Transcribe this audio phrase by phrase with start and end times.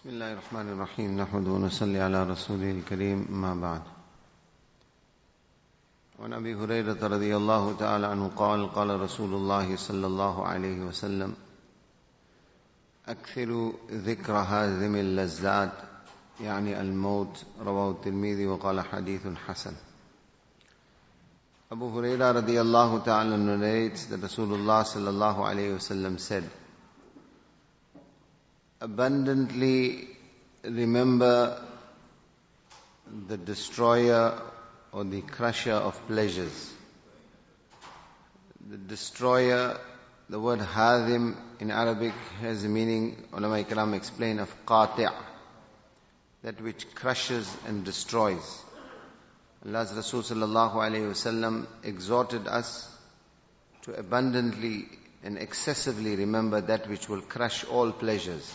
[0.00, 3.82] بسم الله الرحمن الرحيم نحمد ونصلي على رسوله الكريم ما بعد
[6.18, 11.34] وعن ابي هريره رضي الله تعالى عنه قال قال رسول الله صلى الله عليه وسلم
[13.08, 15.72] اكثروا ذكر هازم اللذات
[16.40, 19.74] يعني الموت رواه الترمذي وقال حديث حسن
[21.70, 26.44] Abu Huraira radiallahu ta'ala narrates that Rasulullah sallallahu alayhi wasallam said,
[28.80, 30.08] abundantly
[30.64, 31.62] remember
[33.28, 34.40] the destroyer
[34.92, 36.72] or the crusher of pleasures.
[38.70, 39.78] The destroyer,
[40.30, 45.12] the word hadim in Arabic has the meaning, ulama ikram explain, of qati'
[46.42, 48.62] that which crushes and destroys.
[49.66, 52.88] Allah's Rasul sallallahu alayhi wasallam exhorted us
[53.82, 54.86] to abundantly
[55.22, 58.54] and excessively remember that which will crush all pleasures.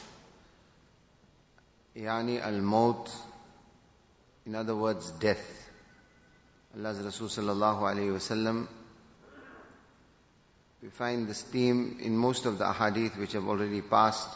[1.95, 3.09] Yani al-maut,
[4.45, 5.70] in other words, death.
[6.75, 8.67] Allah's Rasul sallallahu alayhi
[10.81, 14.30] we find this theme in most of the ahadith which have already passed,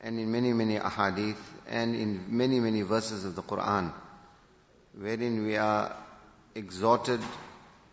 [0.00, 1.36] and in many, many ahadith,
[1.68, 3.92] and in many, many verses of the Quran
[4.98, 5.94] wherein we are
[6.54, 7.20] exhorted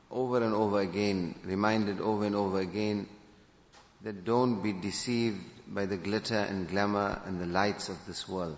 [0.09, 3.07] over and over again, reminded over and over again
[4.03, 5.39] that don't be deceived
[5.71, 8.57] by the glitter and glamour and the lights of this world.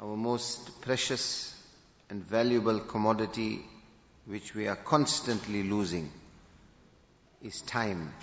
[0.00, 1.54] Our most precious
[2.08, 3.60] and valuable commodity
[4.26, 6.10] which we are constantly losing
[7.42, 8.14] is time.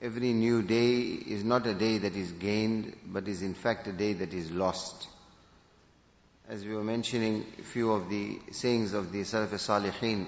[0.00, 3.92] Every new day is not a day that is gained, but is in fact a
[3.92, 5.08] day that is lost
[6.48, 10.26] as we were mentioning a few of the sayings of the Salaf Salihin,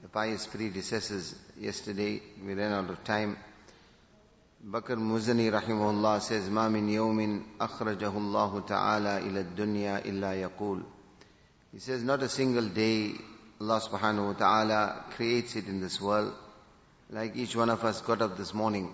[0.00, 3.36] the pious predecessors yesterday, we ran out of time.
[4.64, 10.82] Bakr Muzani الله says, ما من يوم أخرجه الله تعالى إلى الدنيا إلا يقول
[11.72, 13.12] He says, not a single day
[13.60, 16.32] Allah Subhanahu wa Ta'ala creates it in this world
[17.10, 18.92] like each one of us got up this morning.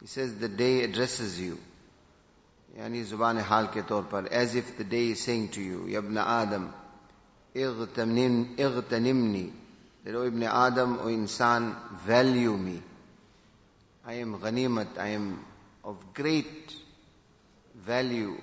[0.00, 1.58] He says, the day addresses you.
[2.76, 5.98] يعني زبان حال کے طور پر as if the day is saying to you, يا
[5.98, 6.68] ابن آدم
[7.56, 9.50] اغتنمني,
[10.04, 11.74] that ابن آدم، Adam, oh, انسان
[12.06, 12.82] value me.
[14.04, 15.44] I am ghanimat, I am
[15.84, 16.74] of great
[17.74, 18.40] value,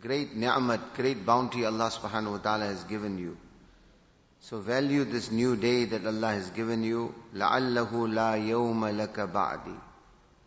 [0.00, 3.36] great ni'mat, great bounty Allah subhanahu wa ta'ala has given you.
[4.40, 7.14] So value this new day that Allah has given you.
[7.34, 9.76] لَعَلَّهُ لَا يَوْمَ لَكَ بَعْدِ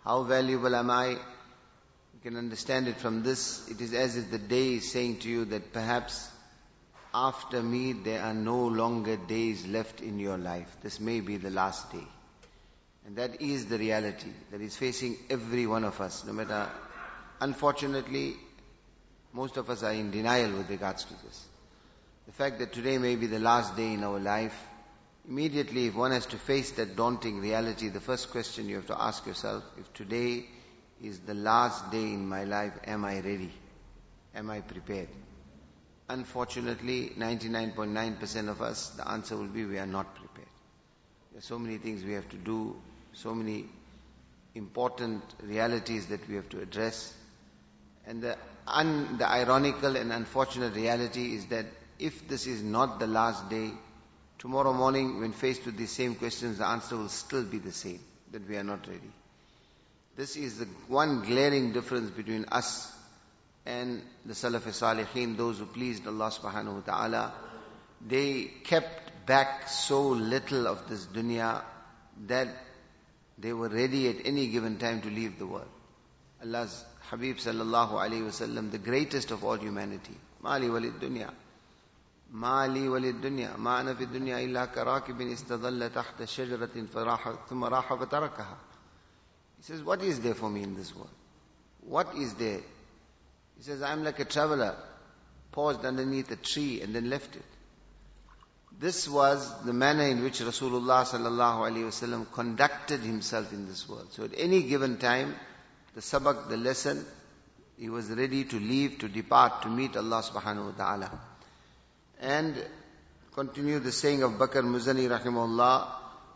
[0.04, 1.10] How valuable am I?
[1.10, 3.70] You can understand it from this.
[3.70, 6.30] It is as if the day is saying to you that perhaps
[7.14, 10.76] after me there are no longer days left in your life.
[10.82, 12.08] This may be the last day.
[13.06, 16.70] And that is the reality that is facing every one of us, no matter,
[17.40, 18.36] unfortunately,
[19.34, 21.46] most of us are in denial with regards to this.
[22.28, 24.56] The fact that today may be the last day in our life,
[25.28, 29.02] immediately if one has to face that daunting reality, the first question you have to
[29.02, 30.46] ask yourself, if today
[31.02, 33.52] is the last day in my life, am I ready?
[34.36, 35.10] Am I prepared?
[36.10, 40.48] Unfortunately, 99.9% of us, the answer will be we are not prepared.
[41.32, 42.76] There are so many things we have to do,
[43.14, 43.66] so many
[44.56, 47.14] important realities that we have to address.
[48.06, 51.66] And the, un, the ironical and unfortunate reality is that
[52.00, 53.72] if this is not the last day,
[54.40, 58.00] tomorrow morning when faced with these same questions, the answer will still be the same,
[58.32, 59.12] that we are not ready.
[60.18, 62.92] This is the one glaring difference between us
[63.66, 67.34] and the Salaf Salihin, those who pleased Allah subhanahu wa ta'ala.
[68.06, 71.62] They kept back so little of this dunya
[72.28, 72.48] that
[73.42, 75.68] they were ready at any given time to leave the world.
[76.44, 80.16] Allah's Habib sallallahu alayhi wasallam, the greatest of all humanity.
[80.42, 81.30] Mali walid dunya.
[82.32, 83.56] Mali walid dunya.
[83.58, 88.46] Ma'ana fi dunya illa karakibin istadalla tahta shajaratin faraha thumma raha.
[89.58, 91.10] He says, what is there for me in this world?
[91.82, 92.62] What is there?
[93.58, 94.76] He says, I'm like a traveler,
[95.52, 97.44] paused underneath a tree and then left it.
[98.81, 104.09] This was the manner in which Rasulullah sallallahu alaihi wasallam conducted himself in this world.
[104.13, 105.35] So at any given time,
[105.95, 107.05] the sabak, the lesson,
[107.79, 111.21] he was ready to leave, to depart, to meet Allah subhanahu wa ta'ala.
[112.21, 112.63] And
[113.35, 115.89] continue the saying of Bakr Muzani rahimahullah,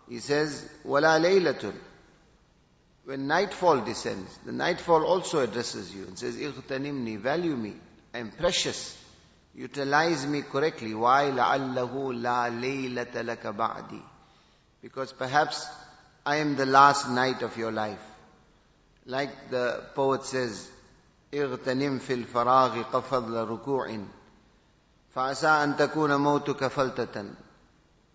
[0.09, 1.75] he says, وَلَا لَيْلَةٌ
[3.05, 7.75] when nightfall descends, the nightfall also addresses you and says, Ightanimni, value me.
[8.15, 8.97] I am precious.
[9.55, 10.95] Utilize me correctly.
[10.95, 11.31] Why?
[11.31, 11.93] لَعَلَّهُ
[12.23, 14.03] لَا لَيْلَةَ لَكَ بَعْدِي
[14.83, 15.67] Because perhaps
[16.25, 18.03] I am the last night of your life.
[19.07, 20.69] Like the poet says,
[21.33, 23.99] اغتنم في الفراغ قفضل ركوع
[25.15, 27.35] فعسى أن تكون موتك فلتة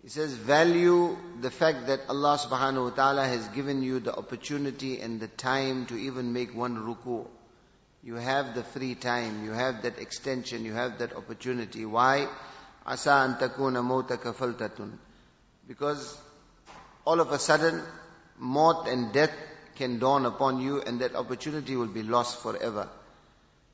[0.03, 5.01] He says, value the fact that Allah subhanahu wa ta'ala has given you the opportunity
[5.01, 7.25] and the time to even make one ruku.
[8.02, 11.84] You have the free time, you have that extension, you have that opportunity.
[11.84, 12.26] Why?
[12.86, 14.92] Asa antakuna mawtaka faltatun.
[15.68, 16.18] Because
[17.04, 17.82] all of a sudden,
[18.40, 19.32] Maut and death
[19.76, 22.88] can dawn upon you and that opportunity will be lost forever.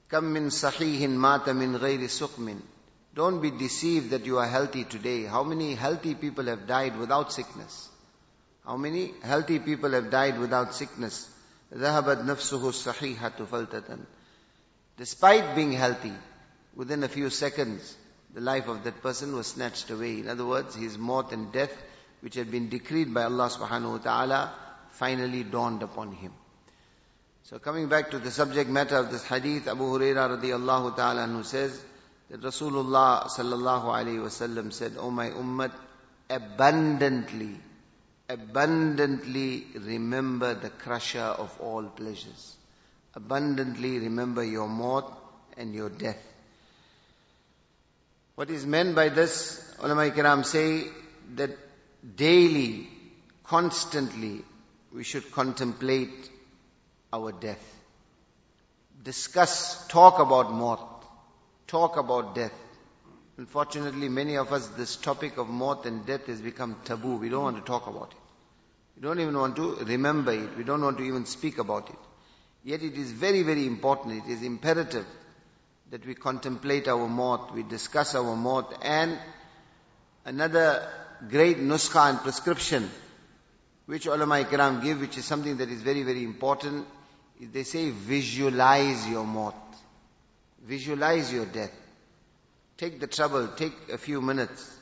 [0.08, 2.60] Come min sahihin mata min ghairi sukmin.
[3.14, 5.24] Don't be deceived that you are healthy today.
[5.24, 7.88] How many healthy people have died without sickness?
[8.64, 11.30] How many healthy people have died without sickness?
[11.74, 13.98] ذهبت نفسه الصحيحة فلتة
[14.96, 16.12] Despite being healthy,
[16.74, 17.96] within a few seconds,
[18.34, 20.20] the life of that person was snatched away.
[20.20, 21.72] In other words, his maut and death,
[22.20, 24.52] which had been decreed by Allah subhanahu wa ta'ala,
[24.90, 26.32] finally dawned upon him.
[27.44, 31.44] So coming back to the subject matter of this hadith, Abu Huraira radiallahu ta'ala who
[31.44, 31.80] says,
[32.28, 35.70] that Rasulullah sallallahu alayhi wasallam said, O my ummah,
[36.28, 37.54] abundantly,
[38.28, 42.56] abundantly remember the crusher of all pleasures.
[43.16, 45.12] Abundantly remember your maut
[45.56, 46.22] and your death.
[48.36, 49.36] What is meant by this,
[49.82, 50.88] ulama kiram say
[51.36, 51.50] that
[52.16, 52.88] daily,
[53.44, 54.44] constantly,
[54.92, 56.30] we should contemplate
[57.12, 57.64] our death.
[59.02, 60.96] Discuss, talk about maut
[61.66, 62.52] talk about death.
[63.38, 67.16] Unfortunately, many of us, this topic of maut and death has become taboo.
[67.16, 68.16] We don't want to talk about it.
[68.96, 70.56] We don't even want to remember it.
[70.56, 71.98] We don't want to even speak about it.
[72.66, 74.24] Yet it is very, very important.
[74.24, 75.06] It is imperative
[75.92, 79.16] that we contemplate our maut, we discuss our maut, and
[80.24, 80.90] another
[81.28, 82.90] great nuskha and prescription
[83.86, 86.88] which ulama ikram give, which is something that is very, very important,
[87.40, 89.54] is they say visualize your maut.
[90.64, 91.70] Visualize your death.
[92.76, 94.76] Take the trouble, take a few minutes.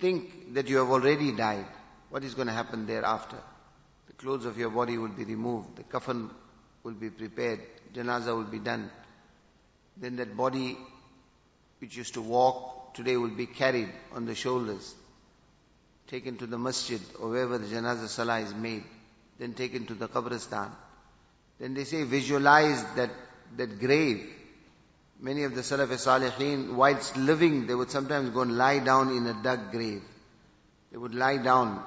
[0.00, 1.66] Think that you have already died.
[2.08, 3.38] What is going to happen thereafter?
[4.08, 5.76] The clothes of your body will be removed.
[5.76, 6.30] The coffin
[6.82, 7.60] will be prepared.
[7.94, 8.90] Janaza will be done.
[9.96, 10.78] Then that body
[11.78, 14.94] which used to walk today will be carried on the shoulders.
[16.08, 18.84] Taken to the masjid or wherever the janaza salah is made.
[19.38, 20.70] Then taken to the qabristan.
[21.58, 23.10] Then they say visualize that,
[23.56, 24.26] that grave
[25.22, 29.26] Many of the Salaf Salihin, whilst living, they would sometimes go and lie down in
[29.26, 30.02] a dug grave.
[30.90, 31.82] They would lie down,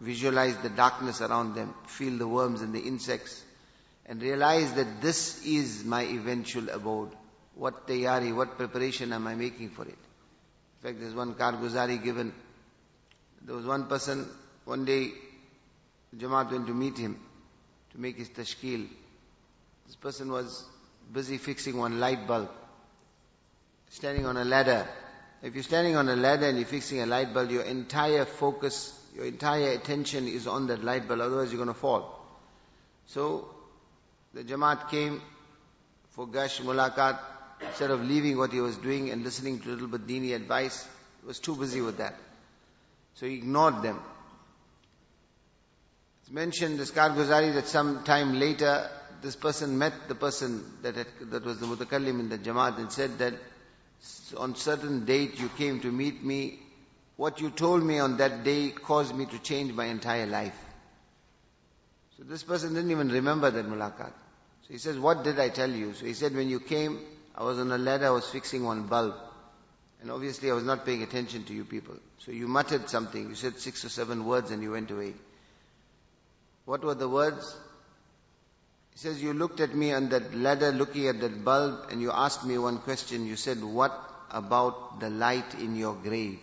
[0.00, 3.44] visualize the darkness around them, feel the worms and the insects,
[4.08, 7.10] and realize that this is my eventual abode.
[7.54, 9.88] What tayari, what preparation am I making for it?
[9.88, 12.32] In fact, there's one karguzari given.
[13.42, 14.26] There was one person,
[14.64, 15.12] one day,
[16.16, 17.20] Jamaat went to meet him
[17.92, 18.86] to make his tashkil.
[19.86, 20.64] This person was
[21.12, 22.48] busy fixing one light bulb
[23.90, 24.86] standing on a ladder.
[25.42, 28.98] If you're standing on a ladder and you're fixing a light bulb, your entire focus,
[29.14, 32.14] your entire attention is on that light bulb, otherwise you're going to fall.
[33.06, 33.48] So,
[34.34, 35.20] the Jamaat came
[36.10, 37.18] for Gasht Mulaqat.
[37.60, 40.86] Instead of leaving what he was doing and listening to little Badini advice,
[41.20, 42.14] he was too busy with that.
[43.14, 44.00] So he ignored them.
[46.22, 48.88] It's mentioned, this Karguzari, that some time later,
[49.22, 52.92] this person met the person that, had, that was the mutakallim in the Jamaat and
[52.92, 53.34] said that
[54.36, 56.60] on certain date you came to meet me.
[57.16, 60.54] What you told me on that day caused me to change my entire life.
[62.18, 64.10] So this person didn't even remember that mulaqat.
[64.62, 65.94] So he says, what did I tell you?
[65.94, 66.98] So he said, when you came,
[67.34, 69.14] I was on a ladder, I was fixing one bulb.
[70.02, 71.94] And obviously I was not paying attention to you people.
[72.18, 73.28] So you muttered something.
[73.28, 75.14] You said six or seven words and you went away.
[76.64, 77.56] What were the words?
[78.92, 82.10] He says, you looked at me on that ladder looking at that bulb and you
[82.10, 83.26] asked me one question.
[83.26, 83.92] You said, what
[84.30, 86.40] about the light in your grave?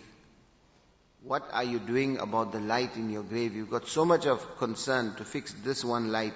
[1.25, 3.55] What are you doing about the light in your grave?
[3.55, 6.35] You've got so much of concern to fix this one light.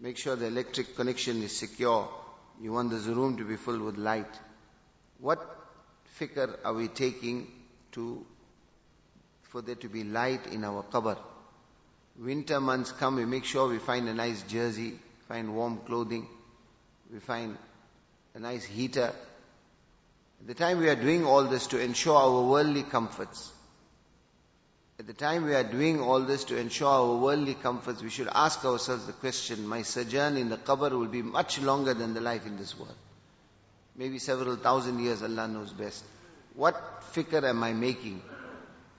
[0.00, 2.08] Make sure the electric connection is secure.
[2.62, 4.32] You want this room to be filled with light.
[5.18, 5.40] What
[6.18, 7.48] fikr are we taking
[7.92, 8.24] to,
[9.42, 11.18] for there to be light in our qabr?
[12.20, 16.26] winter months come, we make sure we find a nice jersey, find warm clothing,
[17.12, 17.56] we find
[18.34, 19.12] a nice heater.
[20.40, 23.52] At the time we are doing all this to ensure our worldly comforts,
[24.98, 28.28] at the time we are doing all this to ensure our worldly comforts, we should
[28.32, 32.20] ask ourselves the question, my sojourn in the qabr will be much longer than the
[32.20, 32.94] life in this world.
[33.96, 36.04] Maybe several thousand years, Allah knows best.
[36.54, 38.22] What fikr am I making?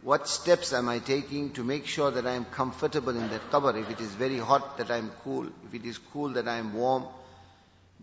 [0.01, 3.79] What steps am I taking to make sure that I am comfortable in that qabr?
[3.79, 5.47] If it is very hot, that I am cool.
[5.67, 7.05] If it is cool, that I am warm.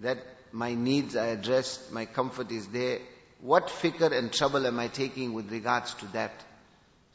[0.00, 0.18] that
[0.52, 2.98] my needs are addressed, my comfort is there.
[3.40, 6.32] What fikr and trouble am I taking with regards to that?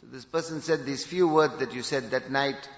[0.01, 2.69] So this person said these few words that you said that night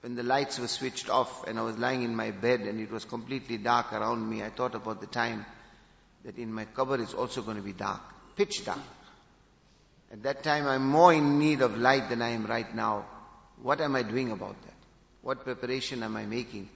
[0.00, 2.90] when the lights were switched off and I was lying in my bed and it
[2.90, 4.42] was completely dark around me.
[4.42, 5.44] I thought about the time
[6.24, 8.00] that in my qabr it's also going to be dark,
[8.36, 8.78] pitch dark.
[10.10, 13.04] At that time I'm more in need of light than I am right now.
[13.62, 14.74] What am I doing about that?
[15.22, 16.70] What preparation am I making?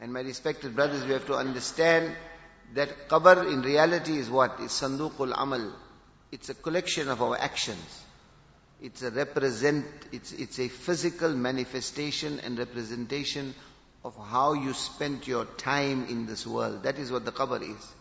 [0.00, 2.14] And my respected brothers, we have to understand
[2.74, 4.56] that qabr in reality is what?
[4.60, 5.72] It's sanduqul amal.
[6.30, 8.02] It's a collection of our actions.
[8.80, 13.54] It's a represent, it's, it's a physical manifestation and representation
[14.04, 16.82] of how you spent your time in this world.
[16.82, 17.92] That is what the qabr is.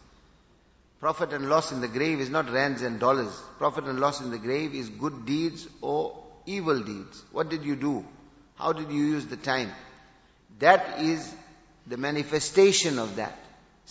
[1.00, 3.32] Profit and loss in the grave is not rands and dollars.
[3.58, 7.24] Profit and loss in the grave is good deeds or evil deeds.
[7.32, 8.06] What did you do?
[8.56, 9.72] How did you use the time?
[10.60, 11.34] That is
[11.88, 13.38] the manifestation of that.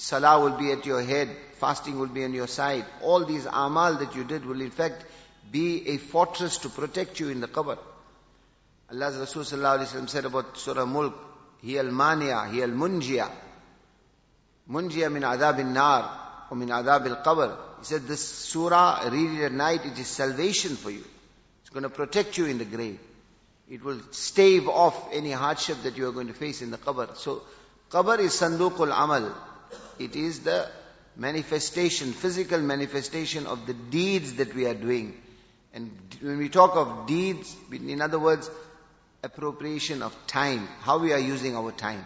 [0.00, 1.28] Salah will be at your head,
[1.58, 2.86] fasting will be on your side.
[3.02, 5.04] All these amal that you did will in fact
[5.52, 7.76] be a fortress to protect you in the qabr.
[8.90, 11.14] Allah's Rasul sallallahu said about Surah Mulk,
[11.60, 13.30] He al-Maniya, He al-Munjiya.
[14.70, 17.54] Munjiya min adab nar or min adab al-qabr.
[17.80, 21.04] He said this surah, read it at night, it is salvation for you.
[21.60, 22.98] It's going to protect you in the grave.
[23.68, 27.14] It will stave off any hardship that you are going to face in the qabr.
[27.18, 27.42] So,
[27.90, 29.30] qabr is sandukul amal.
[30.00, 30.66] It is the
[31.16, 35.20] manifestation, physical manifestation of the deeds that we are doing.
[35.74, 35.90] And
[36.20, 38.50] when we talk of deeds, in other words,
[39.22, 42.04] appropriation of time, how we are using our time.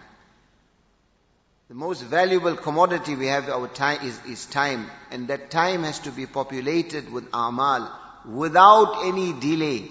[1.69, 4.91] The most valuable commodity we have our time is, is time.
[5.11, 7.91] And that time has to be populated with amal
[8.27, 9.89] without any delay.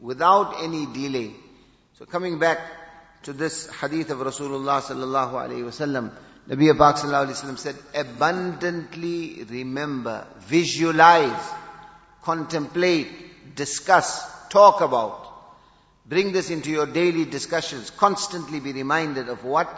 [0.00, 1.32] Without any delay.
[1.98, 2.60] So coming back
[3.24, 6.12] to this hadith of Rasulullah sallallahu alayhi wasallam,
[6.48, 11.50] Nabi Pak Wasallam said, abundantly remember, visualize,
[12.22, 15.26] contemplate, discuss, talk about.
[16.06, 17.90] Bring this into your daily discussions.
[17.90, 19.68] Constantly be reminded of what?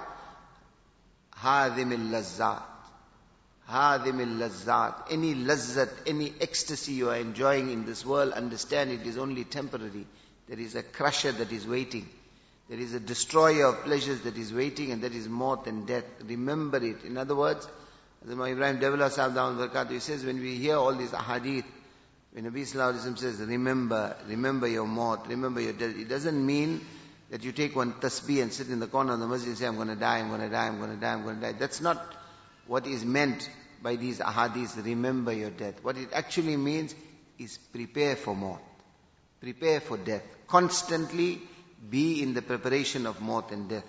[1.38, 2.62] Hadimil lazzat.
[3.68, 5.10] Hadimil lazzat.
[5.10, 10.06] Any lazzat, any ecstasy you are enjoying in this world, understand it is only temporary.
[10.48, 12.08] There is a crusher that is waiting.
[12.70, 16.04] There is a destroyer of pleasures that is waiting and that is more than death.
[16.24, 17.02] Remember it.
[17.04, 17.66] In other words,
[18.24, 21.64] as Ibrahim Dewla Sahib Down he says, when we hear all these ahadith,
[22.30, 26.80] when Nabi Sallallahu says, remember, remember your maut, remember your death, it doesn't mean
[27.30, 29.66] that you take one tasbih and sit in the corner of the masjid and say,
[29.66, 31.52] I'm going to die, I'm to die, I'm going to die, I'm going to die.
[31.58, 32.00] That's not
[32.68, 33.50] what is meant
[33.82, 35.82] by these ahadiths, remember your death.
[35.82, 36.94] What it actually means
[37.36, 38.62] is prepare for maut.
[39.40, 40.22] Prepare for death.
[40.46, 41.40] Constantly
[41.88, 43.84] be in the preparation of maut and death.